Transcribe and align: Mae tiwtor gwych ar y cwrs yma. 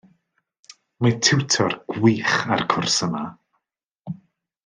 Mae 1.05 1.17
tiwtor 1.27 1.75
gwych 1.97 2.33
ar 2.57 2.65
y 2.65 2.67
cwrs 2.73 2.99
yma. 3.09 3.25